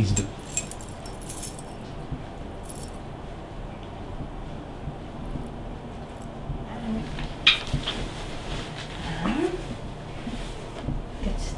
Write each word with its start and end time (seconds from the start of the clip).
prise 0.00 0.14
tu 0.14 0.22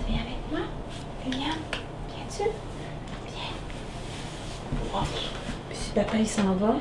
viens 0.08 0.20
avec 0.22 0.42
moi? 0.50 0.60
Viens. 1.26 1.56
Viens. 2.28 3.54
Wow. 4.92 5.02
Puis 5.68 5.78
si 5.78 5.90
papa 5.90 6.16
il 6.18 6.26
s'en 6.26 6.54
va, 6.54 6.74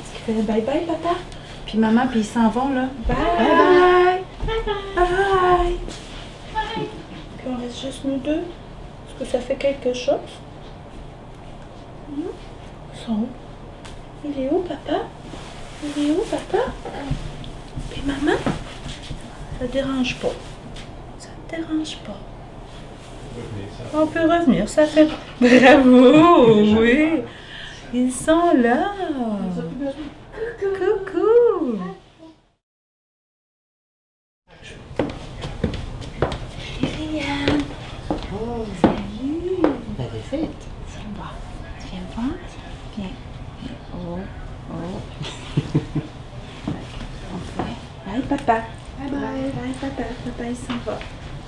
est-ce 0.00 0.24
qu'il 0.24 0.36
fait 0.36 0.42
bye 0.42 0.62
bye 0.62 0.86
papa? 0.86 1.16
Puis 1.66 1.78
maman, 1.78 2.06
puis 2.08 2.20
ils 2.20 2.24
s'en 2.24 2.48
vont 2.48 2.70
là. 2.70 2.88
Bye 3.06 3.16
bye. 3.16 4.24
Bye 4.46 4.62
bye. 4.96 5.76
Puis 7.36 7.46
on 7.46 7.56
reste 7.60 7.80
juste 7.80 8.04
nous 8.04 8.18
deux. 8.18 8.40
Est-ce 8.40 9.18
que 9.18 9.24
ça 9.26 9.40
fait 9.40 9.56
quelque 9.56 9.92
chose? 9.92 10.40
Ils 13.08 13.14
sont 13.14 13.20
où? 13.20 13.28
Il 14.22 14.38
est 14.38 14.50
où 14.50 14.58
papa? 14.60 15.06
Il 15.96 16.08
est 16.08 16.10
où 16.10 16.22
papa? 16.30 16.64
Puis 17.90 18.02
maman? 18.04 18.36
Ça 19.58 19.66
te 19.66 19.72
dérange 19.72 20.16
pas. 20.16 20.28
Ça 21.18 21.28
te 21.48 21.56
dérange 21.56 21.96
pas. 21.98 22.18
On 23.94 24.06
peut 24.06 24.20
revenir, 24.20 24.68
ça 24.68 24.84
fait. 24.84 25.08
Bravo! 25.40 26.64
Oui! 26.80 27.22
Ils 27.94 28.12
sont 28.12 28.52
là! 28.56 28.92
Coucou! 30.60 31.78
Viviane! 36.78 37.62
Salut! 38.82 39.62
La 39.98 40.04
défaite. 40.04 40.50
Viens 40.90 41.10
voir. 41.16 41.34
Tu 41.80 41.86
viens 41.90 42.00
me 42.00 42.14
voir? 42.14 42.36
Viens. 42.98 43.14
Oh, 43.94 44.18
oh. 44.72 44.74
On 47.32 47.38
fait. 47.38 47.76
Bye, 48.04 48.22
papa. 48.28 48.62
Bye, 48.98 49.10
bye. 49.10 49.52
Bye, 49.52 49.74
papa. 49.80 50.02
Papa, 50.24 50.44
il 50.48 50.56
s'en 50.56 50.76
va. 50.84 50.98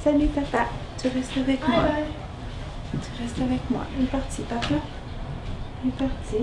Salut, 0.03 0.29
papa. 0.29 0.69
Tu 0.97 1.09
restes 1.09 1.37
avec 1.39 1.67
moi. 1.69 1.83
Tu 2.93 3.23
restes 3.23 3.41
avec 3.41 3.71
moi. 3.71 3.85
Il 3.99 4.05
est 4.05 4.09
parti, 4.09 4.43
papa. 4.43 4.77
Il 5.85 5.89
est 5.89 5.93
parti. 5.93 6.37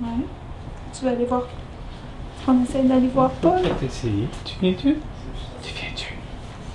Ouais. 0.00 0.24
Tu 0.94 1.04
vas 1.04 1.10
aller 1.10 1.26
voir. 1.26 1.42
On 2.48 2.62
essaie 2.64 2.82
d'aller 2.84 3.08
voir 3.08 3.30
Paul. 3.32 3.60
On 3.64 3.74
va 3.74 3.86
essayer. 3.86 4.28
Tu 4.44 4.54
viens-tu? 4.60 4.96
Tu 5.62 5.74
viens-tu? 5.74 6.14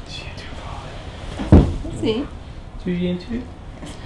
Tu 0.08 0.22
viens-tu 0.22 0.46
voir? 0.62 1.62
Vas-y. 1.92 2.24
Tu 2.84 2.92
viens-tu 2.94 3.42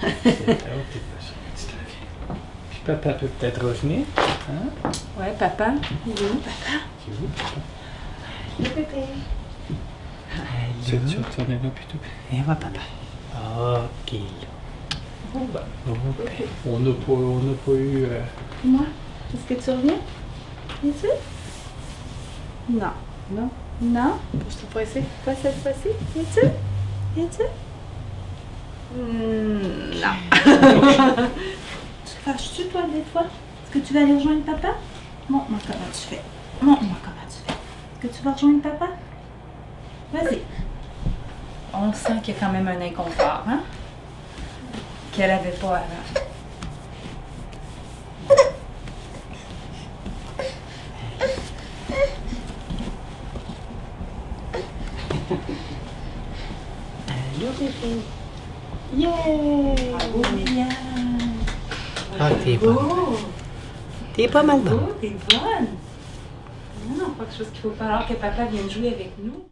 Oh, 0.02 0.08
t'es 0.12 0.18
pas 0.18 1.20
sûr. 1.20 1.34
Tu 1.56 1.64
te 1.66 1.70
viens. 1.70 2.36
Puis 2.70 2.71
papa 2.86 3.12
peut 3.14 3.26
peut-être 3.38 3.64
revenir. 3.64 4.04
Hein? 4.18 4.90
Ouais, 5.18 5.32
papa. 5.38 5.72
Il 6.06 6.12
est 6.12 6.30
où, 6.30 6.36
papa? 6.36 6.78
Tu 7.04 7.10
veux, 7.10 7.28
papa? 7.36 7.60
Le 8.58 8.64
bébé. 8.68 9.06
Tu 10.84 10.98
tu 10.98 11.18
retournes 11.18 11.52
là 11.62 11.70
plutôt. 11.74 11.98
Viens 12.30 12.42
voir 12.42 12.56
papa. 12.58 12.80
Ok. 13.34 14.18
Bon, 15.32 15.46
bah, 15.52 15.64
ok. 15.88 16.44
On 16.66 16.78
n'a 16.80 16.92
pas, 16.92 17.12
on 17.12 17.38
n'a 17.38 17.54
pas 17.64 17.72
eu. 17.72 18.04
euh, 18.04 18.20
Moi, 18.64 18.82
est-ce 19.32 19.54
que 19.54 19.60
tu 19.62 19.70
reviens? 19.70 19.98
Viens-tu? 20.82 21.06
Non. 22.70 22.92
Non? 23.30 23.48
Non? 23.80 24.12
Je 24.34 24.56
te 24.56 24.78
essayer. 24.80 25.04
Pas 25.24 25.34
cette 25.34 25.56
fois-ci. 25.62 25.88
Viens-tu? 26.14 26.48
Viens-tu? 27.16 27.42
Hmm, 28.94 30.00
non. 30.02 31.28
fâches-tu, 32.24 32.66
toi, 32.66 32.82
des 32.82 33.02
fois? 33.12 33.22
Est-ce 33.22 33.72
que 33.72 33.78
tu 33.86 33.94
vas 33.94 34.00
aller 34.00 34.14
rejoindre 34.16 34.44
papa? 34.44 34.74
Montre-moi 35.28 35.58
comment 35.66 35.90
tu 35.92 36.00
fais. 36.00 36.22
Montre-moi 36.60 36.96
comment 37.02 37.16
tu 37.28 37.36
fais. 37.46 37.52
Est-ce 37.52 38.00
que 38.08 38.18
tu 38.18 38.22
vas 38.24 38.32
rejoindre 38.32 38.62
papa? 38.62 38.88
Vas-y. 40.12 40.42
On 41.74 41.92
sent 41.92 42.20
qu'il 42.22 42.34
y 42.34 42.36
a 42.36 42.40
quand 42.40 42.52
même 42.52 42.68
un 42.68 42.80
inconfort, 42.80 43.44
hein? 43.48 43.60
Qu'elle 45.12 45.30
avait 45.30 45.50
pas 45.50 45.78
avant. 45.78 45.86
Allô, 57.08 57.48
bébé. 57.58 58.02
Yeah! 58.94 59.61
Ah, 62.24 62.30
t'es 62.44 62.56
bonne. 62.56 62.76
Oh! 62.78 63.16
T'es 64.14 64.28
pas 64.28 64.44
mal 64.44 64.60
bonne. 64.60 64.78
Oh, 64.90 64.92
t'es 65.00 65.08
bonne! 65.28 65.66
Non, 66.88 66.94
non, 67.08 67.10
pas 67.14 67.24
quelque 67.24 67.38
chose 67.38 67.50
qu'il 67.50 67.62
faut 67.62 67.72
falloir 67.76 68.06
que 68.06 68.14
papa 68.14 68.44
vienne 68.44 68.70
jouer 68.70 68.94
avec 68.94 69.10
nous. 69.18 69.48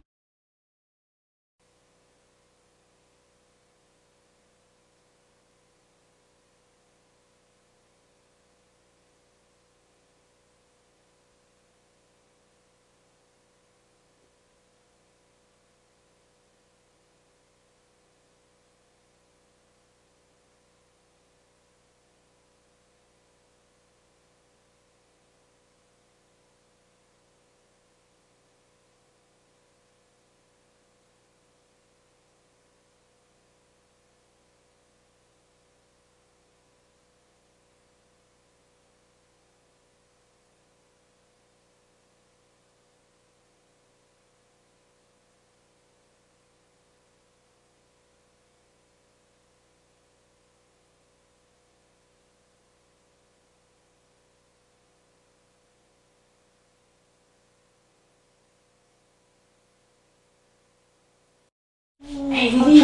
Hey 62.33 62.49
Lily, 62.49 62.81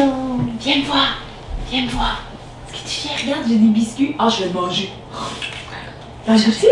viens 0.59 0.76
me 0.76 0.76
voir. 0.87 1.17
Viens 1.69 1.85
me 1.85 1.89
voir. 1.89 2.21
Est-ce 2.73 2.83
que 2.83 2.87
tu 2.89 3.07
viens? 3.07 3.33
Regarde, 3.33 3.47
j'ai 3.49 3.57
des 3.57 3.67
biscuits. 3.67 4.15
Ah, 4.17 4.29
je 4.29 4.43
vais 4.43 4.47
le 4.47 4.53
manger. 4.53 4.91
T'as 6.25 6.35
goûté? 6.37 6.67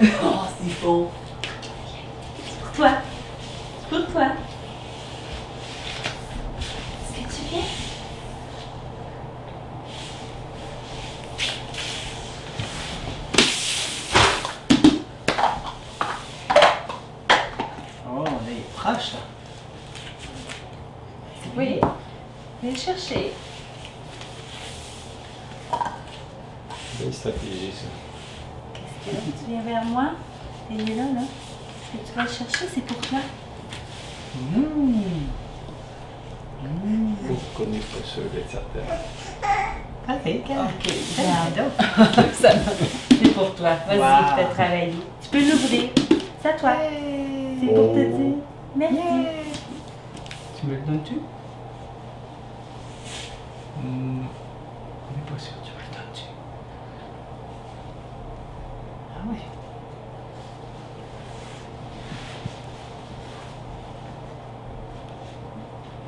Oh, 0.22 0.44
c'est 0.62 0.80
bon. 0.80 1.08
C'est 1.42 2.60
pour 2.60 2.72
toi. 2.72 2.90
C'est 3.80 3.88
pour 3.98 4.12
toi. 4.12 4.22
Est-ce 7.02 7.20
que 7.20 7.34
tu 7.34 7.42
viens? 7.50 7.62
Oh, 18.08 18.24
on 18.24 18.48
est 18.48 18.72
proche, 18.76 19.12
là. 19.14 19.20
Oui. 21.56 21.80
Viens 22.62 22.72
le 22.72 22.76
chercher. 22.76 23.32
Belle 26.98 27.14
stratégie, 27.14 27.72
ça. 27.72 27.86
Qu'est-ce 29.04 29.16
que 29.16 29.44
tu 29.44 29.50
viens 29.50 29.62
vers 29.62 29.84
moi? 29.84 30.10
Il 30.70 30.80
est 30.90 30.94
là, 30.96 31.04
là. 31.14 31.20
Est-ce 31.20 32.00
que 32.02 32.06
tu 32.10 32.12
vas 32.16 32.22
le 32.24 32.28
chercher? 32.28 32.66
C'est 32.74 32.84
pour 32.84 32.96
toi. 32.98 33.18
Mmh. 34.36 34.92
Je 37.24 37.56
connais 37.56 37.78
pas 37.78 38.04
sûr 38.04 38.22
d'être 38.34 38.50
certain. 38.50 38.80
Ok, 40.08 40.24
Regarde. 40.24 41.70
Ça 42.34 42.54
va. 42.54 42.72
C'est 43.10 43.34
pour 43.34 43.54
toi. 43.54 43.74
Vas-y, 43.86 43.98
Wow. 43.98 44.36
fais 44.36 44.54
travailler. 44.54 44.94
Tu 45.22 45.28
peux 45.28 45.40
l'ouvrir. 45.40 45.90
C'est 46.42 46.48
à 46.48 46.52
toi. 46.54 46.72
C'est 47.60 47.66
pour 47.74 47.92
te 47.92 47.98
Oh. 48.00 48.16
dire 48.16 48.34
merci. 48.74 48.96
Tu 50.60 50.66
me 50.66 50.74
le 50.74 50.80
donnes-tu 50.82 51.14
Hmm, 53.80 54.22
On 54.26 55.16
n'est 55.16 55.30
pas 55.30 55.38
sûr, 55.38 55.52
tu 55.62 55.70
me 55.70 55.78
le 55.78 55.94
donnes-tu 55.94 56.22
Ah 59.14 59.20
oui. 59.30 59.36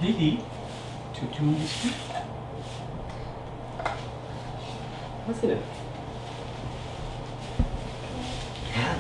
Lily, 0.03 0.39
tu 1.13 1.21
veux-tu 1.21 1.43
mon 1.43 1.53
biscuit 1.53 1.93
Vas-y 5.29 5.47
là. 5.49 5.55
Regarde. 8.75 8.99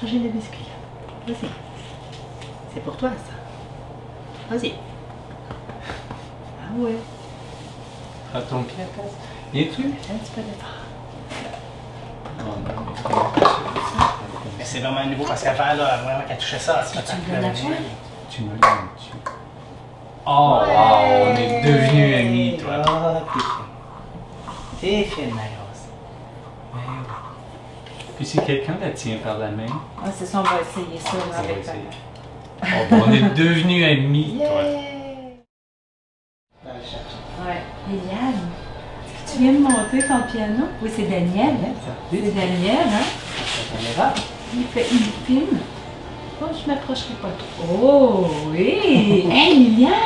Changer 0.00 0.18
les 0.20 0.28
biscuits. 0.30 0.68
Vas-y. 1.28 1.50
C'est 2.72 2.80
pour 2.80 2.96
toi 2.96 3.10
ça. 3.10 4.54
Vas-y. 4.54 4.74
Ah 6.62 6.78
ouais. 6.78 6.96
Frappe 8.30 8.48
ton 8.48 8.62
pied 8.62 8.82
à 8.82 8.86
place. 8.86 9.12
Viens-tu? 9.52 9.82
Un 9.82 10.16
petit 10.16 10.32
peu 10.34 10.40
d'effort. 10.40 10.68
Oh 12.40 12.54
mais 12.64 12.72
toucher 12.72 13.02
ça? 13.04 14.14
Mais 14.56 14.64
c'est 14.64 14.80
vraiment 14.80 15.04
nouveau 15.04 15.24
parce 15.24 15.42
qu'avant, 15.42 15.74
là, 15.74 15.98
vraiment 15.98 16.24
qu'elle 16.26 16.38
touchait 16.38 16.58
ça, 16.58 16.82
c'est 16.82 17.04
tu 17.04 17.16
me 17.16 17.34
donnes 17.34 17.42
la 17.42 17.50
poêle? 17.50 17.82
Tu 18.30 18.42
me 18.42 18.52
l'as 18.52 18.78
dessus. 18.96 19.12
Oh, 20.28 20.60
wow, 20.66 21.30
on 21.30 21.36
est 21.36 21.62
devenus 21.62 22.16
amis, 22.18 22.56
toi. 22.60 22.82
Ah, 22.84 23.22
t'es 24.80 25.04
fine. 25.04 25.26
Ma 25.30 25.42
grosse. 25.42 25.86
Mais 26.74 26.80
oui. 26.88 27.04
Puis 28.16 28.26
si 28.26 28.38
quelqu'un 28.40 28.76
la 28.80 28.90
tient 28.90 29.18
par 29.22 29.38
la 29.38 29.50
main, 29.50 29.66
Ah, 30.02 30.08
c'est 30.12 30.26
ça, 30.26 30.40
on 30.40 30.42
va 30.42 30.60
essayer 30.60 30.98
ça 30.98 31.10
on 31.14 31.30
va 31.30 31.38
avec 31.38 31.58
essayer. 31.58 31.78
Oh, 32.62 32.66
bon, 32.90 33.02
on 33.06 33.12
est 33.12 33.34
devenus 33.34 33.84
amis, 33.84 34.38
toi. 34.40 34.62
Ouais. 37.44 37.62
Liliane, 37.88 38.50
est-ce 39.06 39.32
que 39.32 39.36
tu 39.36 39.42
viens 39.44 39.52
de 39.52 39.58
monter 39.58 39.98
ton 40.08 40.20
piano? 40.32 40.64
Oui, 40.82 40.90
c'est 40.94 41.02
Daniel. 41.08 41.54
C'est 42.10 42.34
Daniel, 42.34 42.86
hein? 42.88 43.06
La 43.72 43.78
caméra. 43.78 44.14
Il 44.56 44.64
fait 44.64 44.86
il 44.90 44.98
filme. 45.24 45.58
Oh, 46.42 46.46
je 46.52 46.70
m'approcherai 46.70 47.14
pas 47.22 47.28
trop. 47.38 47.78
Oh, 47.82 48.26
oui! 48.50 49.26
hey, 49.30 49.54
Liliane! 49.56 50.05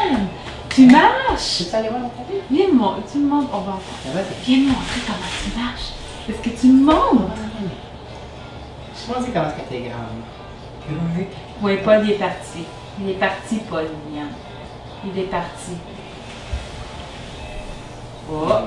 Tu 0.71 0.87
marches! 0.87 1.59
Tu 1.59 1.65
veux 1.65 1.75
aller 1.75 1.89
voir 1.89 2.01
mon 2.01 2.09
papier? 2.11 2.43
Viens 2.51 2.69
me 2.69 2.75
montrer. 2.75 3.03
Tu 3.11 3.19
me 3.19 3.29
montres. 3.29 3.49
On 3.53 3.61
va 3.61 3.79
Ah. 4.07 4.21
Viens 4.45 4.59
me 4.59 4.69
montrer 4.69 5.01
comment 5.07 5.19
tu 5.45 5.59
marches. 5.59 5.91
Est-ce 6.29 6.39
que 6.39 6.61
tu 6.61 6.67
me 6.69 6.85
montres? 6.85 7.33
Je 8.95 9.13
pense 9.13 9.25
comment 9.27 9.47
est-ce 9.49 9.63
que 9.63 9.69
t'es 9.69 9.89
grande. 9.89 10.23
Oui, 11.63 11.77
Paul, 11.85 12.01
il 12.05 12.13
est 12.13 12.15
parti. 12.15 12.65
Il 13.01 13.11
est 13.11 13.15
parti, 13.15 13.57
Paul. 13.69 13.87
Il 15.05 15.19
est 15.19 15.23
parti. 15.25 15.73
Oh! 18.31 18.47
Voilà. 18.47 18.67